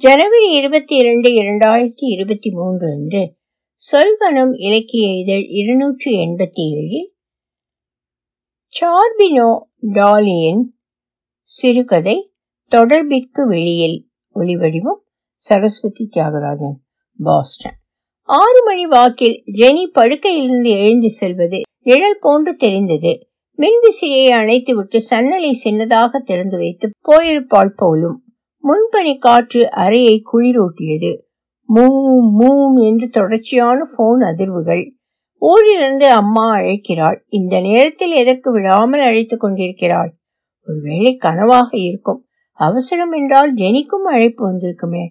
[0.00, 3.34] ஜனவரி இருபத்தி இரண்டு இரண்டாயிரத்தி இருபத்தி மூன்று அன்று
[3.82, 7.08] சொல்வனம் இலக்கிய இதழ் இருநூற்றி எண்பத்தி ஏழில்
[8.74, 10.62] சார்பினோ டாலியின்
[11.42, 12.30] சிறுகதை
[12.72, 15.00] தொடர்பிற்கு வெளியில் ஒளிவடிவம்
[15.34, 16.78] சரஸ்வதி தியாகராஜன்
[17.18, 17.76] பாஸ்டன்.
[18.22, 23.30] ஆறு மணி வாக்கில் ஜெனி படுக்கையிலிருந்து எழுந்து செல்வது நிழல் போன்று தெரிந்தது.
[23.58, 28.22] மின்விசிறியை அணைத்துவிட்டு சன்னலை சின்னதாக திறந்து வைத்து போயிருப்பாள் போலும்.
[28.68, 31.18] முன்பனி காற்று அறையை குளிரூட்டியது.
[31.62, 34.90] மூம் மூம் என்று தொடர்ச்சியான போன் அதிர்வுகள்.
[35.38, 37.18] ஊரிலிருந்து அம்மா அழைக்கிறாள்.
[37.28, 40.14] இந்த நேரத்தில் எதற்கு விடாமல் அழைத்துக் கொண்டிருக்கிறாள்?
[40.66, 42.26] ஒருவேளை கனவாக இருக்கும்.
[42.52, 45.04] அவசரம் என்றால் ஜெனிக்கும் அழைப்பு வந்திருக்குமே.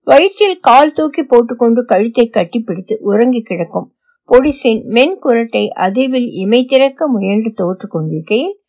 [0.00, 3.94] வயிற்றில் கால் தூக்கி போட்டுக்கொண்டு கழுத்தை கட்டிப்பிடித்து உறங்கி கிடக்கும்.
[4.28, 8.59] பொடிசின் மென் குரட்டை அதிர்வில் இமை திறக்க முயன்று தோற்று கொண்டிருக்கையில்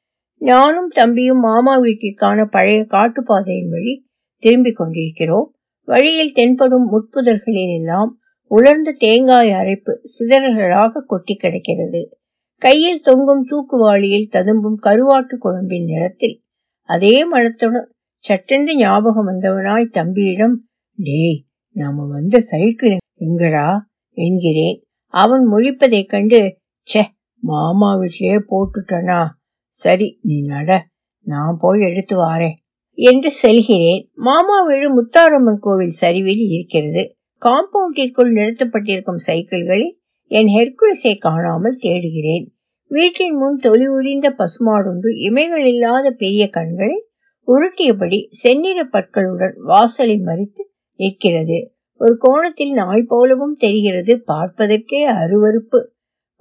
[0.42, 4.08] நானும் தம்பியும் மாமா வீட்டிற்கான பழைய காட்டுப்பாதையின் வழி
[4.44, 5.54] திரும்பிக் கொண்டிருக்கிறோம்.
[5.88, 8.20] வழியில் தென்படும் முட்புதர்களில் எல்லாம்
[8.52, 12.18] உலர்ந்த தேங்காய் அரைப்பு சிதறல்களாக கொட்டி கிடக்கிறது.
[12.62, 16.42] கையில் தொங்கும் தூக்குவாளியில் ததும்பும் கருவாட்டு குழம்பின் நிறத்தில்
[16.90, 20.56] அதே மனத்துடன் சட்டென்று ஞாபகம் வந்தவனாய் தம்பியிடம்
[20.98, 23.78] டேய் நாம வந்த சைக்கிள் எங்கடா?
[24.18, 24.84] என்கிறேன்.
[25.14, 27.10] அவன் முழிப்பதைக் கண்டு செ
[27.44, 29.40] மாமா விஷயே போட்டுட்டனா?
[29.72, 30.86] சரி நீ நட.
[31.24, 32.56] நான் போய் எடுத்து வாரேன்.
[32.94, 34.12] என்று செல்கிறேன்.
[34.14, 37.16] மாமா வீடு முத்தாரம்மன் கோவில் சரிவில் இருக்கிறது.
[37.46, 39.94] காம்பவுண்டிற்குள் நிறுத்தப்பட்டிருக்கும் சைக்கிள்களில்
[40.26, 42.54] என் ஹெர்குலஸை காணாமல் தேடுகிறேன்.
[42.88, 47.06] வீட்டின் முன் தொலி உரிந்த பசுமாடொன்று இமைகள் இல்லாத பெரிய கண்களை
[47.48, 50.64] உருட்டியபடி செந்நிற பற்களுடன் வாசலை மறித்து
[50.96, 51.74] நிற்கிறது.
[51.94, 55.88] ஒரு கோணத்தில் நாய் போலவும் தெரிகிறது பார்ப்பதற்கே அருவறுப்பு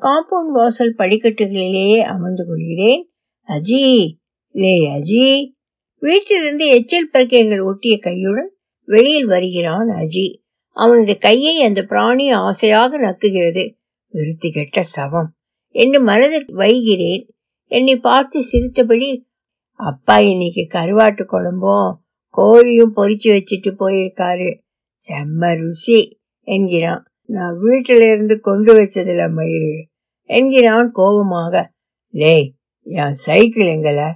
[0.03, 3.10] காம்பவுண்ட் வாசல் படிக்கட்டுகளிலேயே அமர்ந்து கொள்கிறேன்.
[3.51, 4.15] அஜி
[4.53, 5.53] லே அஜி.
[5.99, 8.49] வீட்டிலிருந்து எச்சில் பிரக்கைகள் ஒட்டிய கையுடன்
[8.85, 10.39] வெளியில் வருகிறான் அஜி.
[10.69, 13.75] அவனது கையை அந்த பிராணி ஆசையாக நக்குகிறது.
[14.09, 15.35] விருத்தி கெட்ட சவம்.
[15.69, 17.29] என்று மனதில் வைகிறேன்.
[17.67, 19.29] என்னை பார்த்து சிரித்தபடி
[19.73, 21.95] அப்பா இன்னைக்கு கருவாட்டு குழம்பும்
[22.37, 24.61] கோழியும் பொறிச்சு வச்சுட்டு போயிருக்காரு.
[25.09, 27.05] செம்ம ருசி என்கிறான்.
[27.25, 29.83] நான் வீட்டில இருந்து கொண்டு வச்சதில்ல மயிறு
[30.25, 31.73] என்கிறான் கோபமாக.
[32.13, 34.11] லே என் சைக்கிள் எங்கல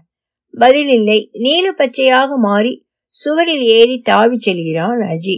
[0.59, 5.37] பதில் இல்லை நீல பச்சையாக மாறி சுவரில் ஏறி தாவி செல்கிறான் அஜி.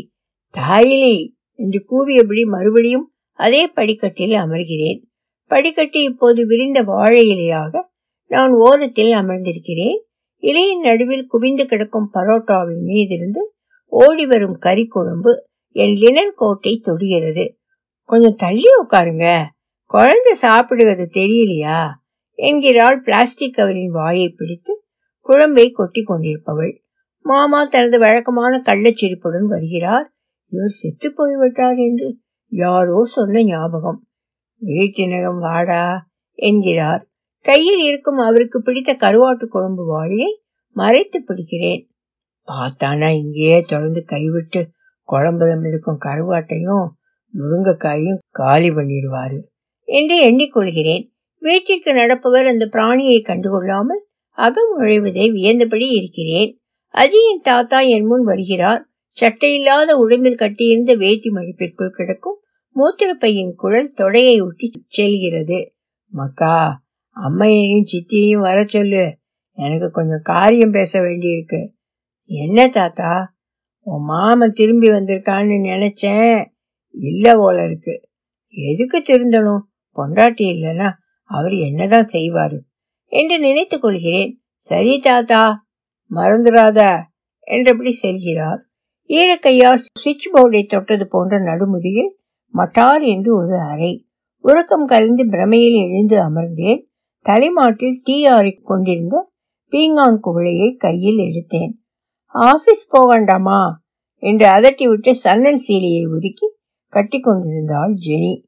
[0.55, 5.01] தாயிலே என்று கூவியபடி மறுபடியும் அதே படிக்கட்டில் அமர்கிறேன்.
[5.45, 7.83] படிக்கட்டு இப்போது விரிந்த வாழை இலையாக
[8.27, 9.99] நான் ஓரத்தில் அமர்ந்திருக்கிறேன்.
[10.41, 13.43] இலையின் நடுவில் குவிந்து கிடக்கும் பரோட்டாவின் மீதிருந்து
[13.87, 17.59] ஓடி வரும் கறி குழம்பு என் லினன் கோட்டை தொடுகிறது.
[18.03, 19.45] கொஞ்சம் தள்ளி உட்காருங்க.
[19.85, 21.85] குழந்தை சாப்பிடுவது தெரியலையா?
[22.39, 24.85] என்கிறாள் பிளாஸ்டிக் கவரின் வாயை பிடித்து
[25.27, 26.81] குழம்பை கொட்டி கொண்டிருப்பவள்.
[27.21, 30.13] மாமா தனது வழக்கமான கள்ளச்சிரிப்புடன் வருகிறார்.
[30.47, 34.09] இவர் செத்து போய்விட்டார் என்று யாரோ சொன்ன ஞாபகம்.
[34.63, 37.09] வீட்டினகம் வாடா என்கிறார்.
[37.41, 41.89] கையில் இருக்கும் அவருக்கு பிடித்த கருவாட்டு குழம்பு வாளியை மறைத்து பிடிக்கிறேன்.
[42.49, 44.69] பார்த்தானா இங்கேயே தொடர்ந்து கைவிட்டு
[45.09, 46.87] குழம்புல இருக்கும் கருவாட்டையும்
[47.35, 49.39] முருங்கைக்காயும் காலி பண்ணிடுவாரு
[49.85, 56.61] என்று எண்ணிக்கொள்கிறேன் வீட்டிற்கு நடப்பவர் அந்த பிராணியை கண்டுகொள்ளாமல் அகம் நுழைவதை வியந்தபடி இருக்கிறேன்.
[56.95, 58.89] அஜியின் தாத்தா என் முன் வருகிறார்.
[59.21, 62.41] சட்டையில்லாத உடம்பில் கட்டியிருந்த வேட்டி மடிப்பிற்குள் கிடக்கும்
[62.77, 65.75] மூத்திரப்பையின் குழல் தொடையை ஒட்டி செல்கிறது.
[66.09, 69.19] மக்கா அம்மையையும் சித்தியையும் வர சொல்லு.
[69.53, 71.69] எனக்கு கொஞ்சம் காரியம் பேச வேண்டியிருக்கு.
[72.23, 73.35] என்ன தாத்தா?
[73.81, 76.45] உன் மாமன் திரும்பி வந்திருக்கான்னு நினைச்சேன்.
[76.91, 78.09] இல்லை போல இருக்கு.
[78.49, 79.61] எதுக்கு திருந்தணும்?
[79.97, 80.93] பொண்டாட்டி இல்லைன்னா
[81.27, 82.63] அவர் என்னதான் செய்வார்?
[83.05, 84.43] என்று நினைத்துக் கொள்கிறேன்.
[84.57, 85.67] சரி தாத்தா
[86.11, 87.03] மறந்துடாத
[87.41, 88.59] என்றபடி செல்கிறார்.
[89.09, 92.11] ஈரக்கையால் சுவிட்ச் போர்டை தொட்டது போன்ற நடுமுதியில்
[92.55, 94.07] மட்டார் என்று ஒரு அறை.
[94.39, 96.83] உறக்கம் கலந்து பிரமையில் எழுந்து அமர்ந்தேன்.
[97.21, 99.31] தலைமாட்டில் டீ ஆறி கொண்டிருந்த
[99.71, 101.73] பீங்கான் குவளையை கையில் எடுத்தேன்.
[102.27, 103.73] ஆபீஸ் போகண்டாமா?
[104.15, 106.49] என்று அதட்டிவிட்டு சன்னல் சீலையை உருக்கி
[106.89, 108.46] கட்டி கொண்டிருந்தாள் ஜெனி.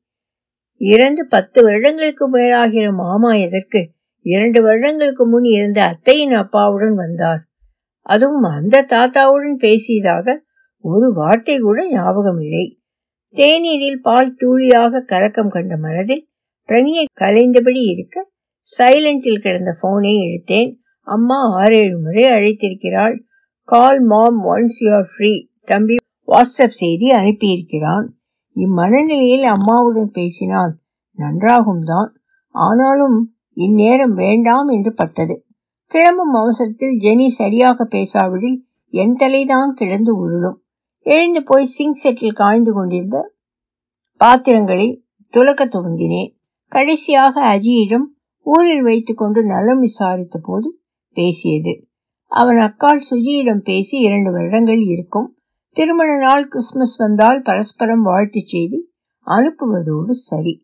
[0.80, 3.90] இறந்து பத்து வருடங்களுக்கு மேலாகிற மாமா எதற்கு?
[4.20, 7.42] இரண்டு வருடங்களுக்கு முன் இருந்த அத்தையின் அப்பாவுடன் வந்தார்.
[8.02, 10.36] அதுவும் அந்த தாத்தாவுடன் பேசியதாக
[10.80, 12.80] ஒரு வார்த்தை கூட ஞாபகம் இல்லை
[13.34, 16.28] தேநீரில் பால் தூளியாக கலக்கம் கண்ட மனதில்
[16.68, 18.30] பிரணியை கலைந்தபடி இருக்க
[18.78, 20.76] சைலண்டில் கிடந்த போனை எடுத்தேன்.
[21.00, 23.16] அம்மா ஆறேழு முறை அழைத்திருக்கிறாள்.
[23.64, 25.96] Call mom once you are free தம்பி
[26.26, 28.17] வாட்ஸ்அப் செய்தி அனுப்பியிருக்கிறான்.
[28.58, 30.78] இம்மனநிலையில் அம்மாவுடன் பேசினால்
[31.18, 32.20] நன்றாகும் தான்
[32.50, 35.46] ஆனாலும் இந்நேரம் வேண்டாம் என்று பட்டது.
[35.86, 38.58] கிளம்பும் அவசரத்தில் ஜெனி சரியாக பேசாவிடில்
[38.88, 40.58] என் தலைதான் கிடந்து உருளும்.
[41.02, 43.34] எழுந்து போய் சிங்க் செட்டில் காய்ந்து கொண்டிருந்த
[44.16, 46.36] பாத்திரங்களை துலக்க துவங்கினேன்.
[46.68, 48.06] கடைசியாக அஜியிடம்
[48.42, 50.80] ஊரில் வைத்துக்கொண்டு நலம் விசாரித்த போது
[51.12, 51.86] பேசியது.
[52.26, 55.37] அவன் அக்காள் சுஜியிடம் பேசி இரண்டு வருடங்கள் இருக்கும்.
[55.76, 58.90] திருமண நாள் கிறிஸ்துமஸ் வந்தால் பரஸ்பரம் வாழ்த்து செய்தி
[59.26, 60.54] அனுப்புவதோடு சரி.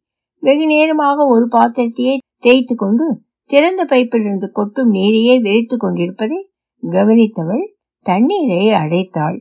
[0.42, 3.06] வெகு நேரமாக ஒரு பாத்திரத்தையே தேய்த்து கொண்டு
[3.50, 6.38] திறந்த பைப்பிலிருந்து கொட்டும் நீரையே வெறித்து கொண்டிருப்பதை
[6.82, 7.64] கவனித்தவள்
[8.06, 9.38] தண்ணீரை அடைத்தாள்.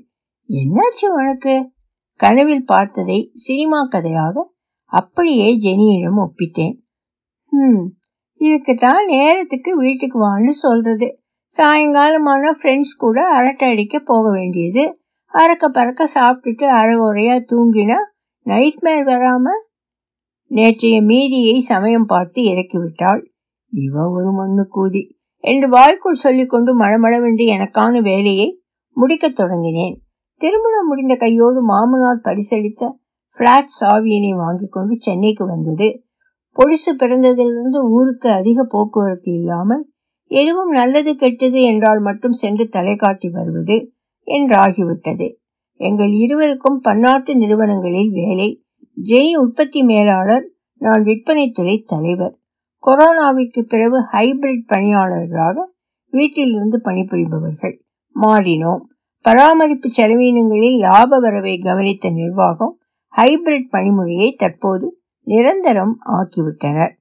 [0.50, 1.56] என்னாச்சு உனக்கு?
[2.20, 4.52] கனவில் பார்த்ததை சினிமா கதையாக
[4.92, 6.76] அப்படியே ஜெனியிடம் ஒப்பித்தேன்.
[7.52, 11.08] இதுக்கு இதுக்குத்தான் நேரத்துக்கு வீட்டுக்கு வான்னு சொல்றது.
[11.52, 14.84] சாயங்காலமான ஃப்ரெண்ட்ஸ் கூட அரட்டை அடிக்க போக வேண்டியது.
[15.34, 18.00] அறக்க பறக்க சாப்பிட்டுட்டு அறகுறையா தூங்கினா
[18.46, 19.46] நைட் மேல் வராம
[20.52, 23.22] நேற்றைய மீதியை சமயம் பார்த்து இறக்கிவிட்டாள்.
[23.74, 25.02] இவ ஒரு மண்ணு கூதி
[25.44, 28.48] என்று வாய்க்குள் சொல்லிக்கொண்டு மழமளவென்று எனக்கான வேலையை
[28.98, 29.96] முடிக்கத் தொடங்கினேன்.
[30.42, 32.92] திருமணம் முடிந்த கையோடு மாமனார் பரிசளித்த
[33.38, 35.88] பிளாட் சாவியினை வாங்கி கொண்டு சென்னைக்கு வந்தது.
[36.56, 39.84] பொலிசு பிறந்ததிலிருந்து ஊருக்கு அதிக போக்குவரத்து இல்லாமல்
[40.32, 43.78] எதுவும் நல்லது கெட்டது என்றால் மட்டும் சென்று தலை காட்டி வருவது.
[44.26, 45.36] என்றாகிவிட்டது.
[45.76, 48.64] எங்கள் இருவருக்கும் பன்னாட்டு நிறுவனங்களில் வேலை
[49.04, 52.38] ஜெனி உற்பத்தி மேலாளர் நான் விற்பனைத்துறை தலைவர்.
[52.88, 55.56] கொரோனாவிற்கு பிறகு ஹைபிரிட் பணியாளர்களாக
[56.10, 57.80] வீட்டிலிருந்து பணிபுரிபவர்கள்.
[58.16, 58.82] மாறினோம்.
[59.22, 62.80] பராமரிப்பு செலவினங்களில் லாப வரவை கவனித்த நிர்வாகம்
[63.18, 66.92] ஹைபிரிட் பணிமுறையை தற்போது நிரந்தரம் ஆக்கிவிட்டனர்.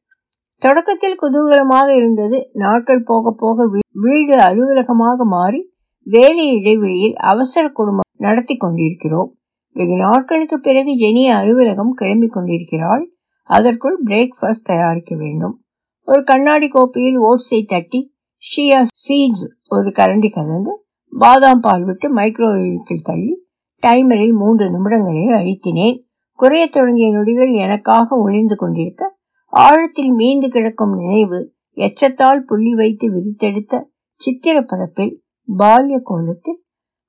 [0.59, 2.51] தொடக்கத்தில் குதூகலமாக இருந்தது.
[2.53, 5.72] நாட்கள் போக போக வீடு அலுவலகமாக மாறி
[6.07, 9.37] வேலை இடைவெளியில் அவசர குடும்பம் நடத்தி கொண்டிருக்கிறோம்.
[9.77, 13.11] வெகு நாட்களுக்கு பிறகு ஜெனி அலுவலகம் கிளம்பி கொண்டிருக்கிறாள்.
[13.51, 15.65] அதற்குள் பிரேக்ஃபாஸ்ட் தயாரிக்க வேண்டும்.
[16.09, 18.15] ஒரு கண்ணாடி கோப்பையில் ஓட்ஸை தட்டி
[18.45, 23.45] ஷியா சீட்ஸ் ஒரு கரண்டி கலந்து பாதாம் பால் விட்டு மைக்ரோவேவுக்குள் தள்ளி
[23.83, 25.99] டைமரில் மூன்று நிமிடங்களை அழித்தினேன்.
[26.39, 29.19] குறைய தொடங்கிய நொடிகள் எனக்காக ஒளிந்து கொண்டிருக்க
[29.53, 33.85] ஆழத்தில் மீந்து கிடக்கும் நினைவு எச்சத்தால் புள்ளி வைத்து விரித்தெடுத்த
[34.15, 35.23] சித்திர பரப்பில்
[35.59, 36.61] பால்ய கோலத்தில்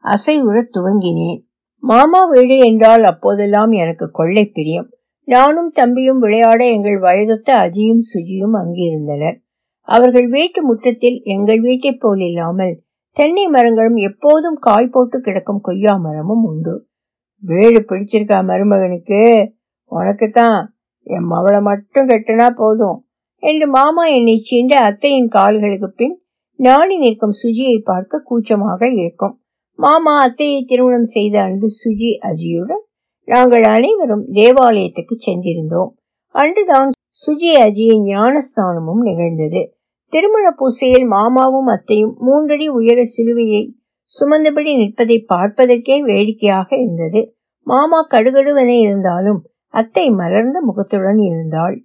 [0.03, 1.39] அசைவுற துவங்கினேன்.
[1.77, 4.89] மாமா வீடு என்றால் அப்போதெல்லாம் எனக்கு கொள்ளை பிரியம்.
[5.23, 9.37] நானும் தம்பியும் விளையாட எங்கள் வயதொத்த அஜியும் சுஜியும் அங்கிருந்தனர்.
[9.81, 12.81] அவர்கள் வீட்டு முற்றத்தில் எங்கள் வீட்டைப் போல் இல்லாமல்
[13.11, 16.87] தென்னை மரங்களும் எப்போதும் காய் போட்டு கிடக்கும் கொய்யா மரமும் உண்டு.
[17.37, 19.51] வீடு பிடிச்சிருக்கா மருமகனுக்கு?
[19.91, 20.67] உனக்குத்தான்.
[21.07, 23.07] என் மவளை மட்டும் கெட்டனா போதும்
[23.43, 26.22] என்று மாமா என்னை சீண்ட அத்தையின் கால்களுக்கு பின்
[26.59, 29.35] நாடி நிற்கும் சுஜியை பார்க்க கூச்சமாக இருக்கும்.
[29.79, 32.83] மாமா அத்தையை திருமணம் செய்த அன்று சுஜி அஜியுடன்
[33.27, 35.91] நாங்கள் அனைவரும் தேவாலயத்துக்கு சென்றிருந்தோம்.
[36.35, 39.61] அன்றுதான் சுஜி அஜியின் ஞானஸ்தானமும் நிகழ்ந்தது.
[40.13, 43.63] திருமண பூசையில் மாமாவும் அத்தையும் மூன்றடி உயர சிலுவையை
[44.11, 47.21] சுமந்தபடி நிற்பதை பார்ப்பதற்கே வேடிக்கையாக இருந்தது.
[47.67, 49.39] மாமா கடுகடுவென இருந்தாலும்
[49.73, 51.75] அத்தை மலர்ந்த முகத்துடன் இருந்தாள்.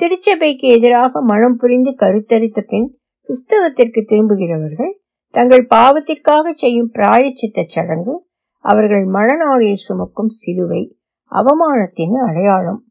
[0.00, 2.88] திருச்சபைக்கு எதிராக மனம் புரிந்து கருத்தரித்த பின்
[3.28, 4.92] கிறிஸ்தவத்திற்கு திரும்புகிறவர்கள்
[5.30, 8.26] தங்கள் பாவத்திற்காக செய்யும் பிராயச்சித்த சடங்கு
[8.58, 10.98] அவர்கள் மழநாளில் சுமக்கும் சிலுவை
[11.32, 12.84] அவமானத்தின் அடையாளம்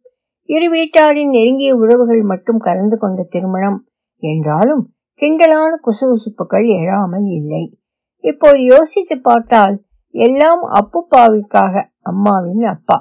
[0.43, 3.87] இரு வீட்டாரின் நெருங்கிய உறவுகள் மட்டும் கலந்து கொண்ட திருமணம்
[4.17, 7.79] என்றாலும் கிண்டலான குசுகுசுப்புகள் எழாமல் இல்லை.
[8.19, 12.97] இப்போது யோசித்து பார்த்தால் எல்லாம் அப்புப்பாவிற்காக அம்மாவின் அப்பா.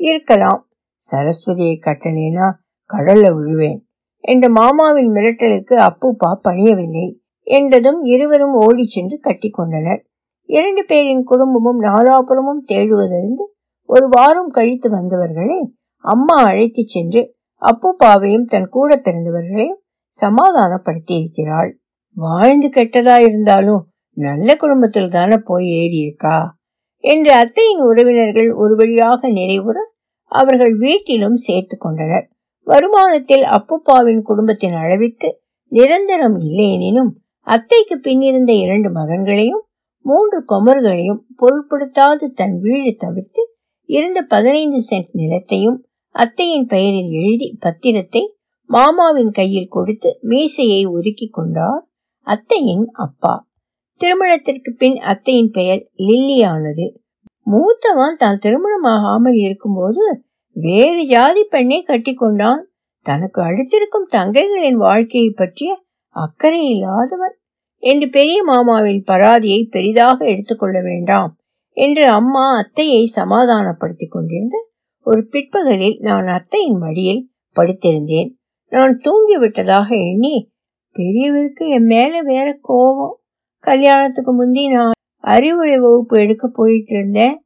[0.00, 0.68] இருக்கலாம்.
[1.10, 2.46] சரஸ்வதியை கட்டலேனா
[2.90, 3.85] கடல்ல விழுவேன்.
[4.26, 7.06] என்ற மாமாவின் மிரட்டலுக்கு அப்புப்பா பணியவில்லை.
[7.46, 10.00] என்றதும் இருவரும் ஓடி சென்று கட்டி கொண்டனர்.
[10.48, 13.44] இரண்டு பேரின் குடும்பமும் நாலாபுரமும் தேடுவதறிந்து
[13.88, 15.58] ஒரு வாரம் கழித்து வந்தவர்களை
[16.04, 17.20] அம்மா அழைத்து சென்று
[17.62, 19.80] அப்புப்பாவையும் தன் கூட பிறந்தவர்களையும்
[20.14, 21.70] சமாதானப்படுத்தி இருக்கிறாள்
[22.16, 23.82] வாழ்ந்து கெட்டதா இருந்தாலும்
[24.16, 26.36] நல்ல குடும்பத்தில் தானே போய் ஏறி இருக்கா
[27.04, 29.78] என்று அத்தையின் உறவினர்கள் ஒரு வழியாக நிறைவுற
[30.32, 32.26] அவர்கள் வீட்டிலும் சேர்த்து கொண்டனர்.
[32.66, 35.28] வருமானத்தில் அப்புப்பாவின் குடும்பத்தின் அளவிற்கு
[35.72, 37.12] நிரந்தரம் இல்லையெனினும்
[37.46, 39.62] அத்தைக்கு பின்னிருந்த இரண்டு மகன்களையும்
[40.04, 43.42] மூன்று கொமர்களையும் பொருட்படுத்தாது தன் வீடு தவிர்த்து
[43.88, 45.78] இருந்த பதினைந்து சென்ட் நிலத்தையும்
[46.14, 48.22] அத்தையின் பெயரில் எழுதி பத்திரத்தை
[48.70, 51.82] மாமாவின் கையில் கொடுத்து மீசையை ஒதுக்கி கொண்டார்
[52.26, 53.34] அத்தையின் அப்பா.
[54.00, 56.86] திருமணத்திற்கு பின் அத்தையின் பெயர் லில்லியானது.
[57.46, 60.04] மூத்தவன் தான் திருமணமாகாமல் இருக்கும்போது
[60.56, 62.68] வேறு ஜாதி பெண்ணை கட்டி கொண்டான்
[63.06, 65.82] தனக்கு அடுத்திருக்கும் தங்கைகளின் வாழ்க்கையை பற்றிய
[66.16, 67.38] அக்கறை இல்லாதவர்
[67.82, 71.36] என்று பெரிய மாமாவின் பராதியை பெரிதாக எடுத்துக்கொள்ள வேண்டாம்
[71.70, 74.68] என்று அம்மா அத்தையை சமாதானப்படுத்திக் கொண்டிருந்த
[75.00, 78.30] ஒரு பிற்பகலில் நான் அத்தையின் மடியில் படுத்திருந்தேன்.
[78.72, 80.50] நான் தூங்கி விட்டதாக எண்ணி
[80.96, 83.20] பெரியவருக்கு என் மேல வேற கோபம்.
[83.64, 87.45] கல்யாணத்துக்கு முந்தி நான் அறிவுரை வகுப்பு எடுக்க போயிட்டு இருந்தேன்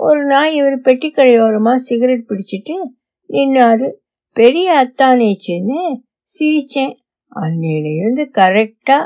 [0.00, 2.74] ஒரு நாய் இவர் பெட்டிக்கடையோரமா சிகரெட் பிடிச்சிட்டு
[3.28, 3.88] நின்னாரு.
[4.32, 5.80] பெரிய அத்தானேச்சுன்னு
[6.30, 6.92] சிரிச்சேன்.
[7.34, 8.98] அன்னையிலிருந்து கரெக்டாக கரெக்டா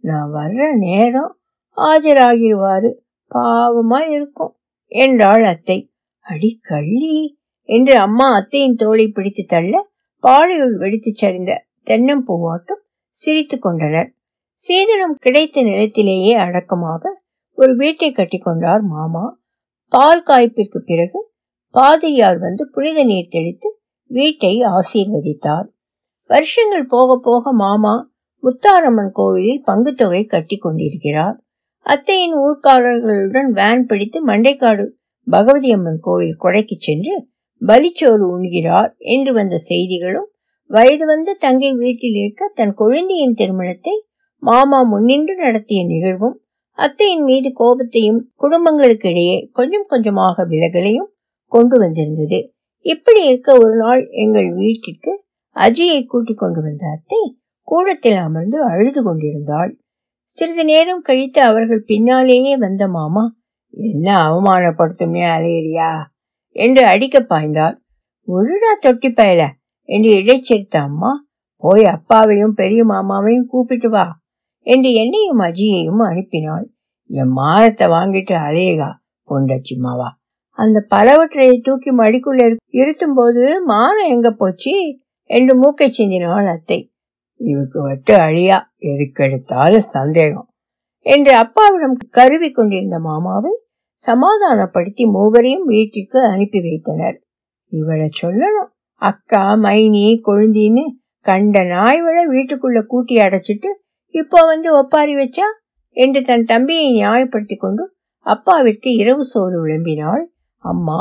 [0.00, 1.38] நான் வர்ற நேரம்
[1.76, 2.90] ஆஜராகிருவாரு.
[3.34, 4.56] பாவமா இருக்கும்.
[4.92, 5.78] என்றாள் அத்தை.
[6.18, 7.38] அடி கள்ளி
[7.68, 9.90] என்று அம்மா அத்தையின் தோலை பிடித்து தள்ள
[10.22, 11.52] பாலையுள் வெடித்து சரிந்த
[11.84, 14.14] தென்னம்பூவாட்டும் சிரித்து கொண்டனர்.
[14.54, 17.22] சீதனம் கிடைத்த நிலத்திலேயே அடக்கமாக
[17.52, 19.38] ஒரு வீட்டை கட்டி கொண்டார் மாமா.
[19.92, 21.18] பால் காய்ப்பிற்கு பிறகு
[21.74, 23.68] பாதிரியார் வந்து புனித நீர் தெளித்து
[24.10, 25.66] வீட்டை ஆசீர்வதித்தார்.
[26.30, 27.94] வருஷங்கள் போக போக மாமா
[28.42, 31.36] முத்தாரம்மன் கோவிலில் பங்குத்தொகை கட்டி கொண்டிருக்கிறார்.
[31.86, 34.84] அத்தையின் ஊர்க்காரர்களுடன் வேன் பிடித்து மண்டைக்காடு
[35.26, 37.14] பகவதி அம்மன் கோவில் கொடைக்கு சென்று
[37.62, 40.28] பலிச்சோறு உண்கிறார் என்று வந்த செய்திகளும்
[40.70, 43.94] வயது வந்த தங்கை வீட்டில் இருக்க தன் குழந்தையின் திருமணத்தை
[44.42, 46.36] மாமா முன்னின்று நடத்திய நிகழ்வும்
[46.78, 51.10] அத்தையின் மீது கோபத்தையும் குடும்பங்களுக்கு இடையே கொஞ்சம் கொஞ்சமாக விலகலையும்
[51.46, 52.52] கொண்டு வந்திருந்தது.
[52.80, 55.24] இப்படி இருக்க ஒரு நாள் எங்கள் வீட்டிற்கு
[55.56, 59.78] அஜியை கூட்டிக் கொண்டு வந்த அத்தை கூடத்தில் அமர்ந்து அழுது கொண்டிருந்தாள்.
[60.22, 63.36] சிறிது நேரம் கழித்து அவர்கள் பின்னாலேயே வந்த மாமா
[63.70, 66.02] என்ன அவமானப்படுத்தும் அலையறியா?
[66.50, 67.76] என்று அடிக்க பாய்ந்தார்.
[68.28, 69.48] ஒழுடா தொட்டி பயல
[69.82, 71.24] என்று இடைச்செடுத்த அம்மா
[71.56, 74.24] போய் அப்பாவையும் பெரிய மாமாவையும் கூப்பிட்டு வா.
[74.66, 76.66] என்று என்னையும் அஜியையும் அனுப்பினாள்.
[77.10, 78.90] என் மானத்தை வாங்கிட்டு அலையகா
[79.28, 80.08] பொண்டச்சிம்மாவா
[80.58, 84.74] அந்த பலவற்றை தூக்கி மடிக்குள்ள இருத்தும் போது மானம் எங்க போச்சு?
[85.30, 86.78] என்று மூக்கை சிந்தினாள் அத்தை.
[87.40, 90.48] இவக்கு வட்டு அழியா எதுக்கெடுத்தாலும் சந்தேகம்.
[91.06, 93.52] என்று அப்பாவிடம் கருவி கொண்டிருந்த மாமாவை
[94.00, 97.16] சமாதானப்படுத்தி மூவரையும் வீட்டிற்கு அனுப்பி வைத்தனர்.
[97.72, 98.70] இவளை சொல்லணும்.
[99.02, 100.84] அக்கா மைனி கொழுந்தின்னு
[101.26, 103.70] கண்ட நாய் விட வீட்டுக்குள்ள கூட்டி அடைச்சிட்டு
[104.16, 105.46] இப்போ வந்து ஒப்பாரி வச்சா?
[105.96, 107.84] என்று தன் தம்பியை நியாயப்படுத்தி கொண்டு
[108.26, 110.24] அப்பாவிற்கு இரவு சோறு விளம்பினாள்.
[110.62, 110.98] அம்மா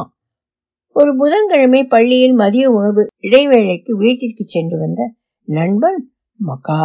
[0.95, 5.01] ஒரு புதன்கிழமை பள்ளியில் மதிய உணவு இடைவேளைக்கு வீட்டிற்கு சென்று வந்த
[5.47, 5.99] நண்பன்
[6.39, 6.81] மக்கா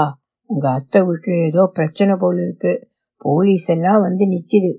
[0.50, 2.72] உங்க அத்தை வீட்டுல ஏதோ பிரச்சனை போல இருக்கு.
[3.22, 4.72] போலீஸ் எல்லாம் வந்து நிக்குது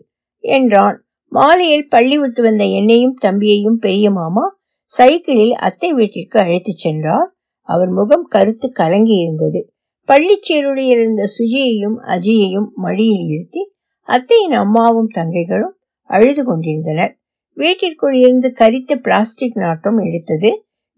[0.44, 0.98] என்றான்.
[1.32, 4.46] மாலையில் பள்ளி விட்டு வந்த என்னையும் தம்பியையும் பெரிய மாமா
[4.92, 7.30] சைக்கிளில் அத்தை வீட்டிற்கு அழைத்துச் சென்றார்.
[7.70, 9.62] அவர் முகம் கருத்து கலங்கி இருந்தது
[10.10, 13.62] பள்ளிச்சேருடைய இருந்த சுஜியையும் அஜியையும் மடியில் இருத்தி
[14.08, 15.76] அத்தையின் அம்மாவும் தங்கைகளும்
[16.10, 17.14] அழுது கொண்டிருந்தனர்.
[17.58, 20.52] வீட்டிற்குள் இருந்து கரித்த பிளாஸ்டிக் நாட்டம் எடுத்தது.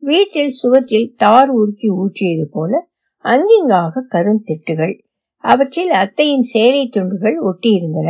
[0.03, 2.89] வீட்டில் சுவற்றில் தார் உருக்கி ஊற்றியது போல
[3.25, 4.95] அங்கிங்காக கருந்திட்டுகள்.
[5.43, 8.10] அவற்றில் அத்தையின் சேலை துண்டுகள் ஒட்டியிருந்தன.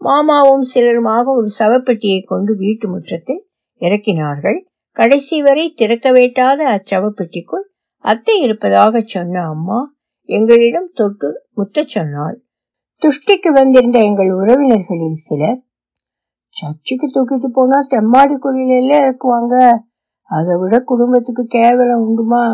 [0.00, 3.42] மாமாவும் சிலருமாக ஒரு சவப்பெட்டியை கொண்டு வீட்டு முற்றத்தில்
[3.80, 4.58] இறக்கினார்கள்.
[4.96, 7.66] கடைசி வரை திறக்க வேட்டாத அச்சவப்பெட்டிக்குள்
[8.04, 9.80] அத்தை இருப்பதாக சொன்ன அம்மா
[10.30, 12.42] எங்களிடம் தொட்டு முத்தச் சொன்னாள்.
[13.02, 15.62] துஷ்டிக்கு வந்திருந்த எங்கள் உறவினர்களில் சிலர்
[16.48, 19.76] சர்ச்சுக்கு தூக்கிட்டு போனா தெம்மாடி குழியில இறக்குவாங்க.
[20.22, 22.44] அதை விட குடும்பத்துக்கு கேவலம் உண்டுமா?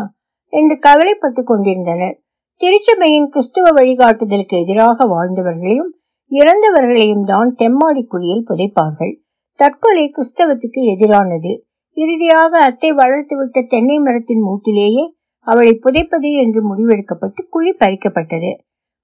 [0.49, 2.21] என்று கவலைப்பட்டு கொண்டிருந்தனர்.
[2.61, 5.91] திருச்சபையின் கிறிஸ்துவ வழிகாட்டுதலுக்கு எதிராக வாழ்ந்தவர்களையும்
[6.31, 9.13] இறந்தவர்களையும் தான் தெம்மாடி குழியில் புதைப்பார்கள்.
[9.59, 11.61] தற்கொலை கிறிஸ்தவத்துக்கு எதிரானது.
[11.97, 15.15] இறுதியாக அத்தை வளர்த்துவிட்ட தென்னை மரத்தின் மூட்டிலேயே
[15.47, 18.51] அவளை புதைப்பது என்று முடிவெடுக்கப்பட்டு குழி பறிக்கப்பட்டது.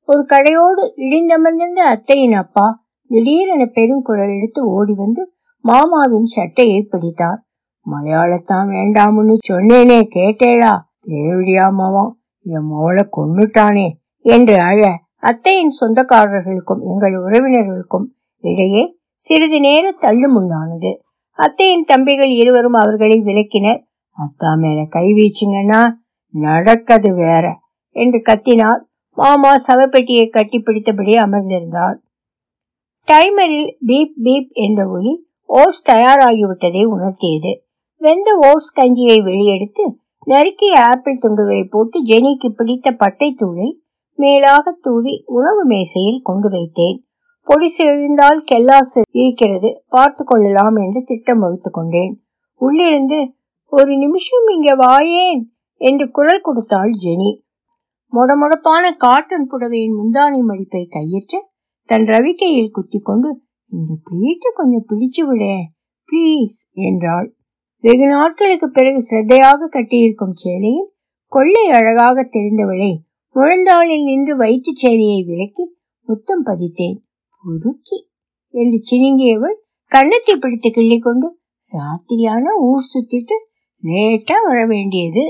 [0.08, 2.66] ஒரு கடையோடு இடிந்தமர்ந்திருந்த அத்தையின் அப்பா
[3.12, 5.24] திடீரென பெருங்குரல் எடுத்து ஓடி வந்து
[5.66, 7.40] மாமாவின் சட்டையை பிடித்தார்.
[7.86, 10.74] மலையாளத்தான் வேண்டாம்னு சொன்னேனே கேட்டேளா
[11.08, 12.04] தேவடியாமாவா
[12.46, 13.88] என் மோளை கொன்னுட்டானே
[14.26, 14.82] என்று அழ
[15.30, 18.08] அத்தையின் சொந்தக்காரர்களுக்கும் எங்கள் உறவினர்களுக்கும்
[18.44, 18.84] இடையே
[19.20, 20.92] சிறிது நேர தள்ளுமுள்ளானது
[21.40, 23.80] அத்தையின் தம்பிகள் இருவரும் அவர்களை விலக்கினர்.
[24.18, 25.82] அத்தா மேல கை வீச்சுங்கன்னா
[26.34, 27.46] நடக்கது வேற
[27.90, 28.82] என்று கத்தினார்
[29.18, 31.98] மாமா சவப்பெட்டியை கட்டி பிடித்தபடி அமர்ந்திருந்தார்
[33.08, 37.52] டைமரில் பீப் பீப் என்ற ஒலி ஓஸ் தயாராகிவிட்டதை உணர்த்தியது.
[38.02, 39.86] வெந்த ஓஸ் கஞ்சியை வெளியெடுத்து
[40.28, 43.70] நறுக்கிய ஆப்பிள் துண்டுகளை போட்டு ஜெனிக்கு பிடித்த பட்டை தூளை
[44.20, 46.98] மேலாக தூவி உணவு மேசையில் கொண்டு வைத்தேன்.
[47.48, 52.14] பொடிசு எழுந்தால் கெல்லாசு இருக்கிறது பார்த்து கொள்ளலாம் என்று திட்டம் வகுத்து கொண்டேன்.
[52.62, 53.20] உள்ளிருந்து
[53.72, 55.42] ஒரு நிமிஷம் இங்கே வாயேன்
[55.84, 57.32] என்று குரல் கொடுத்தாள் ஜெனி.
[58.14, 61.42] மொடமொடப்பான காட்டன் புடவையின் முந்தானி மடிப்பை கையற்ற
[61.90, 63.30] தன் ரவிக்கையில் குத்தி கொண்டு
[63.72, 65.44] இந்த பிளீட்டை கொஞ்சம் பிடிச்சு விட
[66.10, 67.28] ப்ளீஸ் என்றாள்.
[67.84, 70.90] வெகு நாட்களுக்கு பிறகு சிரத்தையாக கட்டியிருக்கும் சேலையில்
[71.32, 72.92] கொள்ளை அழகாக தெரிந்தவளை
[73.36, 75.66] முழந்தாளில் நின்று வயிற்றுச் சேலையை விலக்கி
[76.08, 76.98] முத்தம் பதித்தேன்.
[77.44, 77.98] உருக்கி
[78.54, 79.58] என்று சினுங்கியவள்
[79.92, 81.28] கன்னத்தை பிடித்து கிள்ளி கொண்டு
[81.74, 83.36] ராத்திரியான ஊர் சுத்திட்டு
[83.84, 85.24] லேட்டா வர வேண்டியது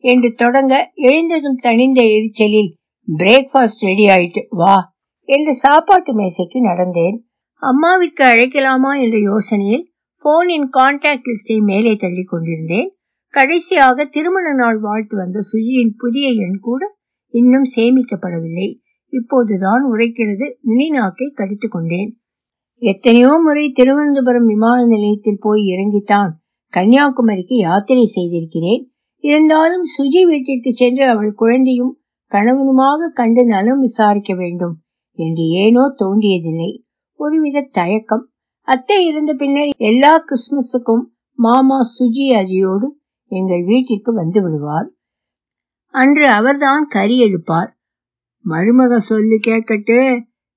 [0.00, 2.74] என்று தொடங்க எழுந்ததும் தணிந்த எரிச்சலில்
[3.18, 7.18] பிரேக்ஃபாஸ்ட் ரெடி ஆயிட்டு வா என்று சாப்பாட்டு மேசைக்கு நடந்தேன்.
[7.62, 9.00] அம்மாவிற்கு அழைக்கலாமா?
[9.00, 9.84] என்ற யோசனையில்
[10.22, 12.96] போனின் கான்டாக்ட் லிஸ்டை மேலே தள்ளி கொண்டிருந்தேன்.
[13.28, 16.96] கடைசியாக திருமண நாள் வாழ்த்து வந்த சுஜியின் புதிய எண் கூட
[17.28, 18.78] இன்னும் சேமிக்கப்படவில்லை.
[19.08, 22.20] இப்போதுதான் உரைக்கிறது நுனிநாக்கை கடித்து கொண்டேன்.
[22.74, 26.30] எத்தனையோ முறை திருவனந்தபுரம் விமான நிலையத்தில் போய் இறங்கித்தான்
[26.72, 28.89] கன்னியாகுமரிக்கு யாத்திரை செய்திருக்கிறேன்.
[29.24, 31.94] இருந்தாலும் சுஜி வீட்டிற்கு சென்று அவள் குழந்தையும்
[32.32, 34.74] கணவனுமாக கண்டு நலம் விசாரிக்க வேண்டும்
[35.18, 36.70] என்று ஏனோ தோன்றியதில்லை.
[37.20, 38.24] ஒருவித தயக்கம்.
[38.68, 41.04] அத்தை இருந்த பின்னர் எல்லா கிறிஸ்துமஸுக்கும்
[41.38, 42.88] மாமா சுஜி அஜியோடு
[43.30, 44.88] எங்கள் வீட்டிற்கு வந்து விடுவார்.
[45.94, 47.70] அன்று அவர்தான் கறி எடுப்பார்.
[48.44, 49.98] மருமக சொல்லு கேட்கட்டு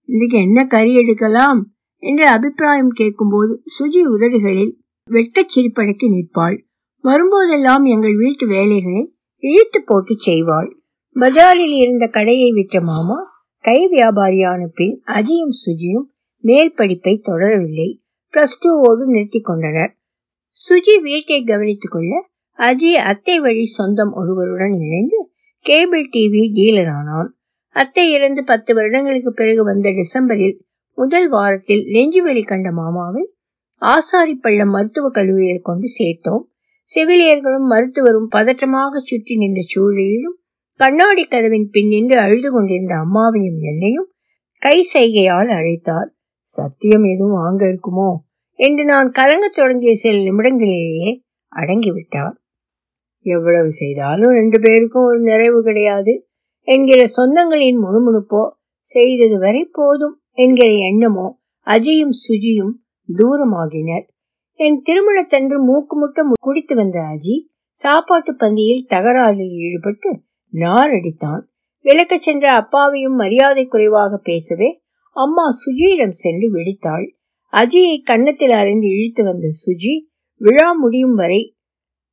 [0.09, 4.73] இன்னைக்கு என்ன கறி எடுக்கலாம் என்று அபிப்பிராயம் கேட்கும்போது சுஜி உதடுகளில்
[5.09, 6.57] வெட்டச் சிரிப்படக்கி நிற்பாள்.
[7.03, 10.69] வரும்போதெல்லாம் எங்கள் வீட்டு வேலைகளை இழுத்து போட்டு செய்வாள்.
[11.15, 13.17] பஜாரில் இருந்த கடையை விற்ற மாமா
[13.59, 16.05] கை வியாபாரியான பின் அஜியும் சுஜியும்
[16.39, 17.99] மேல் படிப்பை தொடரவில்லை.
[18.33, 19.97] பிளஸ் டூவோடு நிறுத்தி கொண்டனர்.
[20.69, 27.37] சுஜி வீட்டை கவனித்துக் கொள்ள அஜி அத்தை வழி சொந்தம் ஒருவருடன் இணைந்து கேபிள் டிவி டீலர் ஆனான்.
[27.67, 30.57] அத்தை இறந்து பத்து வருடங்களுக்கு பிறகு வந்த டிசம்பரில்
[30.95, 33.33] முதல் வாரத்தில் நெஞ்சுவெளி கண்ட மாமாவை
[33.81, 36.52] ஆசாரிப்பள்ளம் மருத்துவக் கல்லூரியில் கொண்டு சேர்த்தோம்.
[36.91, 40.37] செவிலியர்களும் மருத்துவரும் பதற்றமாக சுற்றி நின்ற சூழலிலும்
[40.79, 44.09] கண்ணாடி கதவின் பின் நின்று அழுது கொண்டிருந்த அம்மாவையும் என்னையும்
[44.61, 46.09] கை செய்கையால் அழைத்தார்.
[46.41, 48.09] சத்தியம் எதுவும் வாங்க இருக்குமோ?
[48.59, 51.11] என்று நான் கலங்கத் தொடங்கிய சில நிமிடங்களிலேயே
[51.51, 52.35] அடங்கிவிட்டார்.
[53.25, 56.13] எவ்வளவு செய்தாலும் ரெண்டு பேருக்கும் ஒரு நிறைவு கிடையாது
[56.67, 58.43] என்கிற சொந்தங்களின் முணுமுணுப்போ
[58.87, 61.27] செய்தது வரை போதும் என்கிற எண்ணமோ
[61.67, 62.73] அஜயும் சுஜியும்
[63.09, 64.05] தூரமாகினர்.
[64.65, 67.35] என் திருமணத்தன்று மூக்கு முட்ட குடித்து வந்த அஜி
[67.71, 70.21] சாப்பாட்டு பந்தியில் தகராறில் ஈடுபட்டு
[70.53, 71.41] நாரடித்தான்.
[71.85, 77.07] விளக்கச் சென்ற அப்பாவையும் மரியாதை குறைவாக பேசவே அம்மா சுஜியிடம் சென்று விழித்தாள்.
[77.51, 80.05] அஜியை கன்னத்தில் அறிந்து இழுத்து வந்த சுஜி
[80.37, 81.55] விழா முடியும் வரை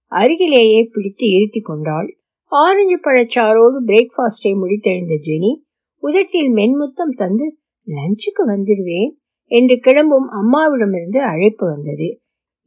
[0.06, 2.18] அருகிலேயே பிடித்து இருத்தி கொண்டாள்.
[2.44, 5.52] ஆரஞ்சு பழச்சாரோடு பிரேக்ஃபாஸ்டை முடித்தெழுந்த ஜெனி
[5.98, 9.12] உதட்டில் மென்முத்தம் தந்து லஞ்சுக்கு வந்துடுவேன்
[9.44, 12.19] என்று கிளம்பும் அம்மாவிடமிருந்து அழைப்பு வந்தது.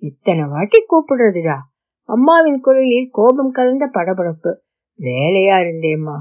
[0.03, 1.57] இத்தனை வாட்டி கூப்பிடுறதுடா.
[2.03, 4.51] அம்மாவின் குரலில் கோபம் கலந்த படபடப்பு.
[4.99, 6.17] வேலையா இருந்தேம்மா.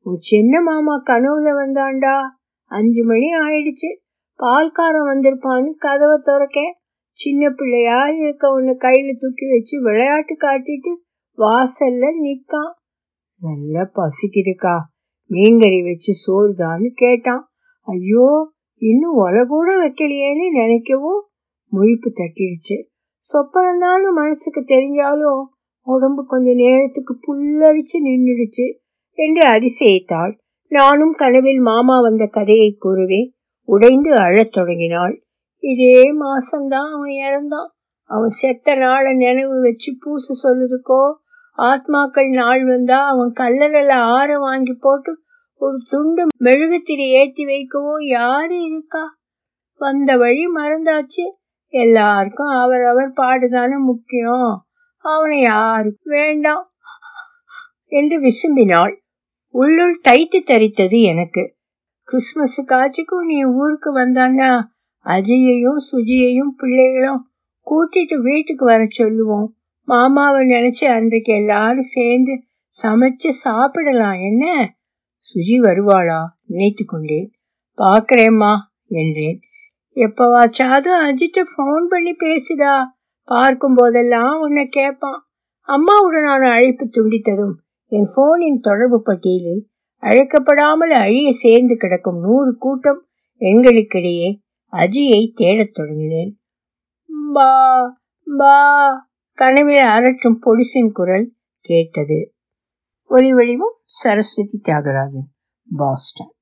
[0.00, 2.16] உன் சின்ன மாமா கனவுல வந்தாண்டா
[2.64, 3.90] அஞ்சு மணி ஆயிடுச்சு.
[4.38, 6.60] பால்காரன் வந்திருப்பான்னு கதவை திறக்க
[7.12, 10.92] சின்ன பிள்ளையா இருக்க உன்னை கையில தூக்கி வச்சு விளையாட்டு காட்டிட்டு
[11.36, 12.72] வாசல்ல நிக்கான்.
[13.40, 14.76] நல்லா பசிக்குதுக்கா.
[15.30, 17.50] மீன்கறி வச்சு சோறுதான்னு கேட்டான்.
[17.80, 21.22] ஐயோ இன்னும் ஒலை கூட வைக்கலையேன்னு நினைக்கவும்
[21.72, 22.92] முழிப்பு தட்டிடுச்சு.
[23.32, 25.42] சொப்பனந்தான்னு மனசுக்கு தெரிஞ்சாலும்
[25.82, 28.78] உடம்பு கொஞ்ச நேரத்துக்கு புல்லரிச்சு நின்றுடுச்சு
[29.12, 30.38] என்று அதிசயித்தாள்.
[30.68, 33.32] நானும் கனவில் மாமா வந்த கதையை கூறுவே
[33.64, 35.22] உடைந்து அழத் தொடங்கினாள்.
[35.58, 37.70] இதே மாசம்தான் அவன் இறந்தான்.
[38.02, 41.14] அவன் செத்த நாளை நினைவு வச்சு பூச சொல்லுதுக்கோ.
[41.58, 45.18] ஆத்மாக்கள் நாள் வந்தா அவன் கல்லறையில ஆற வாங்கி போட்டு
[45.56, 49.18] ஒரு துண்டு மெழுகுத்திரி ஏத்தி வைக்கவும் யாரு இருக்கா?
[49.78, 51.43] வந்த வழி மறந்தாச்சு.
[51.74, 54.66] எல்லாருக்கும் அவரவர் பாடுதானே முக்கியம்.
[55.04, 56.70] அவனை யாருக்கு வேண்டாம்
[57.86, 58.94] என்று விசும்பினாள்.
[59.54, 61.56] உள்ளுள் தைத்து தரித்தது எனக்கு.
[62.04, 64.62] கிறிஸ்துமஸ் காட்சிக்கும் நீ ஊருக்கு வந்தான்னா
[65.04, 67.22] அஜயையும் சுஜியையும் பிள்ளைகளும்
[67.66, 69.54] கூட்டிட்டு வீட்டுக்கு வர சொல்லுவோம்.
[69.88, 72.34] மாமாவை நினைச்சு அன்றைக்கு எல்லாரும் சேர்ந்து
[72.82, 74.18] சமைச்சு சாப்பிடலாம்.
[74.20, 74.74] என்ன?
[75.34, 76.20] சுஜி வருவாளா?
[76.46, 77.30] நினைத்து கொண்டேன்
[77.78, 78.54] பார்க்கிறேம்மா
[78.86, 79.40] என்றேன்.
[79.94, 82.84] எப்பவாச்சாவது அஜிட்ட ஃபோன் பண்ணி பேசுதா?
[83.24, 85.20] பார்க்கும் போதெல்லாம் உன்னை கேட்பான்
[85.68, 87.54] அம்மாவுடனான அழைப்பு துண்டித்ததும்
[87.86, 89.62] என் போனின் தொடர்பு பட்டியலில்
[90.02, 93.06] அழைக்கப்படாமல் அழிய சேர்ந்து கிடக்கும் நூறு கூட்டம்
[93.40, 94.30] எண்களுக்கிடையே
[94.72, 96.32] அஜியை தேடத் தொடங்கினேன்.
[97.32, 97.52] பா
[98.36, 98.56] பா
[99.38, 102.34] கனவில் அரற்றும் பொடிசின் குரல் கேட்டது.
[103.10, 105.30] ஒலி வடிவம் சரஸ்வதி தியாகராஜன்
[105.76, 106.33] பாஸ்டன்.